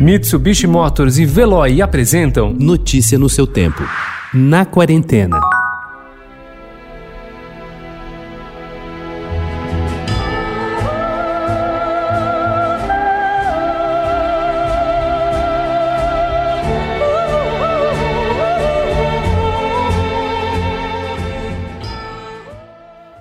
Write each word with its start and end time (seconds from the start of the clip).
Mitsubishi 0.00 0.66
Motors 0.66 1.18
e 1.18 1.26
Veloy 1.26 1.82
apresentam 1.82 2.54
Notícia 2.58 3.18
no 3.18 3.28
seu 3.28 3.46
tempo. 3.46 3.82
Na 4.32 4.64
quarentena. 4.64 5.38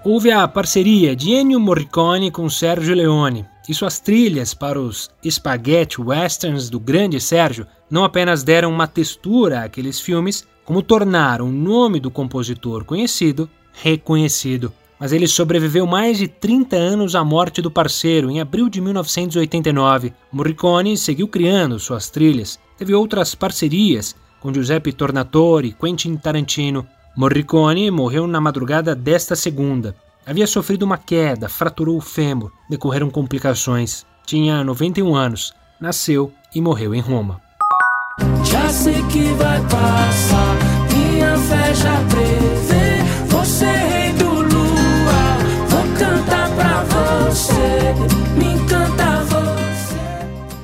Houve 0.01 0.31
a 0.31 0.47
parceria 0.47 1.13
de 1.13 1.31
Ennio 1.31 1.59
Morricone 1.59 2.31
com 2.31 2.49
Sergio 2.49 2.95
Leone, 2.95 3.45
e 3.69 3.73
suas 3.75 3.99
trilhas 3.99 4.55
para 4.55 4.81
os 4.81 5.11
spaghetti 5.23 6.01
westerns 6.01 6.71
do 6.71 6.79
grande 6.79 7.21
Sérgio 7.21 7.67
não 7.87 8.03
apenas 8.03 8.41
deram 8.41 8.71
uma 8.71 8.87
textura 8.87 9.63
àqueles 9.63 9.99
filmes, 9.99 10.43
como 10.65 10.81
tornaram 10.81 11.47
o 11.47 11.51
nome 11.51 11.99
do 11.99 12.09
compositor 12.09 12.83
conhecido 12.83 13.47
reconhecido. 13.71 14.73
Mas 14.99 15.13
ele 15.13 15.27
sobreviveu 15.27 15.85
mais 15.85 16.17
de 16.17 16.27
30 16.27 16.75
anos 16.75 17.15
à 17.15 17.23
morte 17.23 17.61
do 17.61 17.71
parceiro 17.71 18.29
em 18.29 18.41
abril 18.41 18.67
de 18.67 18.81
1989. 18.81 20.13
Morricone 20.31 20.97
seguiu 20.97 21.27
criando 21.27 21.79
suas 21.79 22.09
trilhas, 22.09 22.59
teve 22.77 22.93
outras 22.93 23.35
parcerias 23.35 24.15
com 24.39 24.53
Giuseppe 24.53 24.91
Tornatore 24.91 25.69
e 25.69 25.73
Quentin 25.73 26.15
Tarantino. 26.17 26.87
Morricone 27.15 27.89
morreu 27.91 28.25
na 28.27 28.41
madrugada 28.41 28.95
desta 28.95 29.35
segunda, 29.35 29.95
Havia 30.29 30.45
sofrido 30.45 30.83
uma 30.83 30.95
queda, 30.95 31.49
fraturou 31.49 31.97
o 31.97 32.01
fêmur, 32.01 32.51
decorreram 32.69 33.09
complicações. 33.09 34.05
Tinha 34.23 34.63
91 34.63 35.15
anos, 35.15 35.55
nasceu 35.81 36.31
e 36.53 36.61
morreu 36.61 36.93
em 36.93 37.01
Roma. 37.01 37.41
Já 38.45 38.69
sei 38.69 39.01
que 39.07 39.23
vai 39.33 39.59
passar, 39.61 40.55
minha 40.93 41.35
fé 41.35 41.73
já. 41.73 42.48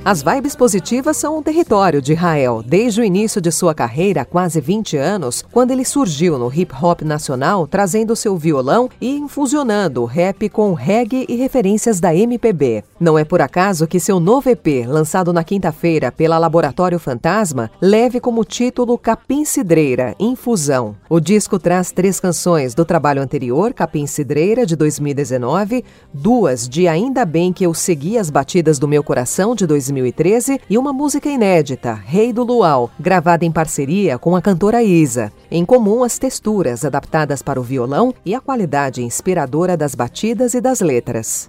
As 0.06 0.22
vibes 0.22 0.56
positivas 0.56 1.18
são 1.18 1.40
um 1.40 1.42
território 1.42 2.00
de 2.00 2.14
Rael 2.14 2.62
desde 2.64 3.02
o 3.02 3.04
início 3.04 3.42
de 3.42 3.52
sua 3.52 3.74
carreira 3.74 4.22
há 4.22 4.26
quase 4.26 4.62
20 4.62 4.98
anos, 4.98 5.44
quando 5.52 5.72
ele 5.72 5.84
surgiu 5.84 6.38
no 6.38 6.54
hip 6.54 6.72
hop 6.80 7.02
nacional 7.02 7.66
trazendo 7.66 8.16
seu 8.16 8.38
violão 8.38 8.88
e 9.02 9.18
infusionando 9.18 10.04
o 10.04 10.06
rap 10.06 10.48
com 10.50 10.76
reggae 10.76 11.26
e 11.28 11.36
referências 11.36 12.00
da 12.00 12.14
MPB. 12.14 12.84
Não 13.00 13.18
é 13.18 13.26
por 13.26 13.42
acaso 13.42 13.88
que 13.88 14.00
seu 14.00 14.20
novo 14.20 14.48
EP, 14.48 14.86
lançado 14.88 15.34
na 15.34 15.44
quinta-feira 15.44 16.12
pela 16.12 16.38
Laboratório 16.38 17.00
Fantasma, 17.00 17.72
leve 17.82 18.20
como 18.20 18.46
título 18.46 19.00
Capim 19.00 19.44
Cidreira 19.44 20.14
Infusão. 20.20 20.96
O 21.10 21.20
disco 21.20 21.58
traz 21.58 21.92
três 21.92 22.20
canções 22.20 22.76
do 22.76 22.86
trabalho 22.86 23.24
anterior, 23.24 23.74
Capim 23.74 24.06
Cidreira, 24.06 24.68
de 24.68 24.76
2019, 24.76 25.84
duas 26.14 26.70
de 26.70 26.88
Ainda 26.88 27.26
Bem 27.26 27.52
que 27.52 27.66
Eu 27.66 27.74
Segui 27.74 28.20
as 28.20 28.30
Batidas 28.30 28.78
do 28.78 28.88
Meu 28.88 29.04
Coração, 29.04 29.56
de 29.56 29.66
2019 29.66 29.95
2013 29.96 30.62
e 30.70 30.78
uma 30.78 30.92
música 30.92 31.30
inédita, 31.30 31.94
Rei 31.94 32.34
do 32.34 32.44
Luau, 32.44 32.90
gravada 33.00 33.46
em 33.46 33.52
parceria 33.52 34.18
com 34.18 34.36
a 34.36 34.42
cantora 34.42 34.84
Isa. 34.84 35.32
Em 35.50 35.66
comum, 35.66 36.04
as 36.04 36.18
texturas 36.18 36.84
adaptadas 36.84 37.42
para 37.42 37.60
o 37.60 37.64
violão 37.64 38.14
e 38.26 38.36
a 38.36 38.42
qualidade 38.42 39.02
inspiradora 39.02 39.78
das 39.78 39.96
batidas 39.96 40.54
e 40.54 40.62
das 40.62 40.82
letras. 40.82 41.48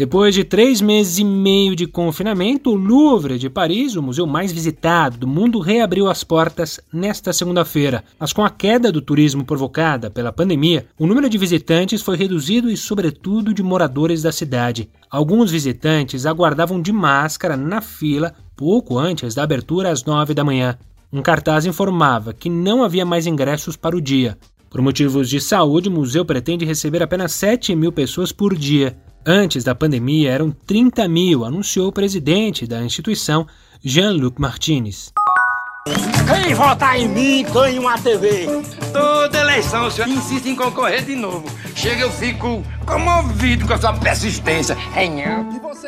Depois 0.00 0.34
de 0.34 0.44
três 0.44 0.80
meses 0.80 1.18
e 1.18 1.24
meio 1.24 1.76
de 1.76 1.86
confinamento, 1.86 2.70
o 2.70 2.74
Louvre 2.74 3.38
de 3.38 3.50
Paris, 3.50 3.96
o 3.96 4.02
museu 4.02 4.26
mais 4.26 4.50
visitado 4.50 5.18
do 5.18 5.26
mundo, 5.26 5.60
reabriu 5.60 6.08
as 6.08 6.24
portas 6.24 6.80
nesta 6.90 7.34
segunda-feira. 7.34 8.02
Mas 8.18 8.32
com 8.32 8.42
a 8.42 8.48
queda 8.48 8.90
do 8.90 9.02
turismo 9.02 9.44
provocada 9.44 10.08
pela 10.08 10.32
pandemia, 10.32 10.86
o 10.98 11.06
número 11.06 11.28
de 11.28 11.36
visitantes 11.36 12.00
foi 12.00 12.16
reduzido 12.16 12.70
e, 12.70 12.78
sobretudo, 12.78 13.52
de 13.52 13.62
moradores 13.62 14.22
da 14.22 14.32
cidade. 14.32 14.88
Alguns 15.10 15.50
visitantes 15.50 16.24
aguardavam 16.24 16.80
de 16.80 16.92
máscara 16.92 17.54
na 17.54 17.82
fila 17.82 18.32
pouco 18.56 18.96
antes 18.96 19.34
da 19.34 19.42
abertura 19.42 19.90
às 19.90 20.02
nove 20.02 20.32
da 20.32 20.42
manhã. 20.42 20.78
Um 21.12 21.20
cartaz 21.20 21.66
informava 21.66 22.32
que 22.32 22.48
não 22.48 22.82
havia 22.82 23.04
mais 23.04 23.26
ingressos 23.26 23.76
para 23.76 23.94
o 23.94 24.00
dia. 24.00 24.38
Por 24.70 24.80
motivos 24.80 25.28
de 25.28 25.42
saúde, 25.42 25.90
o 25.90 25.92
museu 25.92 26.24
pretende 26.24 26.64
receber 26.64 27.02
apenas 27.02 27.32
7 27.32 27.76
mil 27.76 27.92
pessoas 27.92 28.32
por 28.32 28.56
dia. 28.56 28.96
Antes 29.24 29.62
da 29.62 29.74
pandemia 29.74 30.30
eram 30.30 30.50
30 30.50 31.06
mil, 31.06 31.44
anunciou 31.44 31.88
o 31.88 31.92
presidente 31.92 32.66
da 32.66 32.82
instituição, 32.82 33.46
Jean-Luc 33.84 34.40
Martinez. 34.40 35.12
Quem 36.26 36.54
votar 36.54 36.98
em 36.98 37.06
mim 37.06 37.44
ganha 37.52 37.78
uma 37.78 37.98
TV. 37.98 38.46
Toda 38.90 39.38
eleição 39.38 39.86
o 39.86 39.90
senhor 39.90 40.08
insiste 40.08 40.48
em 40.48 40.56
concorrer 40.56 41.04
de 41.04 41.14
novo. 41.14 41.44
Chega, 41.74 42.00
eu 42.00 42.10
fico 42.10 42.62
comovido 42.90 43.68
com 43.68 43.72
a 43.72 43.78
sua 43.78 43.92
persistência. 43.92 44.76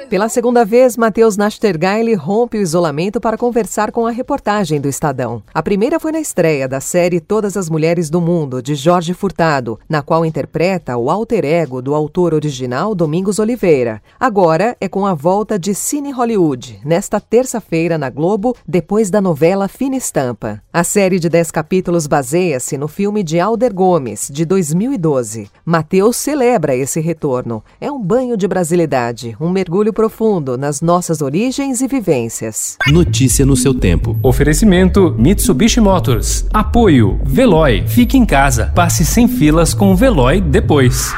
Pela 0.08 0.28
segunda 0.28 0.64
vez, 0.64 0.96
Matheus 0.96 1.36
Nastergaile 1.36 2.14
rompe 2.14 2.58
o 2.58 2.60
isolamento 2.60 3.20
para 3.20 3.36
conversar 3.36 3.90
com 3.90 4.06
a 4.06 4.10
reportagem 4.12 4.80
do 4.80 4.88
Estadão. 4.88 5.42
A 5.52 5.62
primeira 5.62 5.98
foi 5.98 6.12
na 6.12 6.20
estreia 6.20 6.68
da 6.68 6.80
série 6.80 7.18
Todas 7.18 7.56
as 7.56 7.68
Mulheres 7.68 8.08
do 8.08 8.20
Mundo, 8.20 8.62
de 8.62 8.76
Jorge 8.76 9.14
Furtado, 9.14 9.80
na 9.88 10.00
qual 10.00 10.24
interpreta 10.24 10.96
o 10.96 11.10
alter 11.10 11.44
ego 11.44 11.82
do 11.82 11.94
autor 11.94 12.34
original 12.34 12.94
Domingos 12.94 13.40
Oliveira. 13.40 14.00
Agora 14.20 14.76
é 14.80 14.88
com 14.88 15.04
a 15.04 15.14
volta 15.14 15.58
de 15.58 15.74
Cine 15.74 16.12
Hollywood, 16.12 16.78
nesta 16.84 17.18
terça-feira 17.18 17.98
na 17.98 18.10
Globo, 18.10 18.56
depois 18.66 19.10
da 19.10 19.20
novela 19.20 19.66
Fina 19.66 19.96
Estampa. 19.96 20.62
A 20.72 20.84
série 20.84 21.18
de 21.18 21.28
10 21.28 21.50
capítulos 21.50 22.06
baseia-se 22.06 22.78
no 22.78 22.86
filme 22.86 23.24
de 23.24 23.40
Alder 23.40 23.74
Gomes, 23.74 24.28
de 24.30 24.44
2012. 24.44 25.50
Matheus 25.64 26.16
celebra 26.16 26.76
esse 26.92 27.00
retorno. 27.00 27.64
É 27.80 27.90
um 27.90 28.00
banho 28.02 28.36
de 28.36 28.46
brasilidade, 28.46 29.36
um 29.40 29.50
mergulho 29.50 29.92
profundo 29.92 30.58
nas 30.58 30.80
nossas 30.80 31.22
origens 31.22 31.80
e 31.80 31.88
vivências. 31.88 32.76
Notícia 32.88 33.46
no 33.46 33.56
seu 33.56 33.72
tempo. 33.72 34.16
Oferecimento 34.22 35.14
Mitsubishi 35.18 35.80
Motors. 35.80 36.44
Apoio 36.52 37.18
Veloy. 37.24 37.84
Fique 37.86 38.18
em 38.18 38.26
casa. 38.26 38.72
Passe 38.74 39.04
sem 39.04 39.26
filas 39.26 39.72
com 39.72 39.92
o 39.92 39.96
Veloy 39.96 40.40
depois. 40.40 41.12